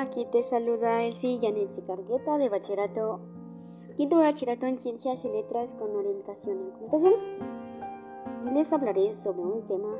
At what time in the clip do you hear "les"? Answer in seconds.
8.54-8.72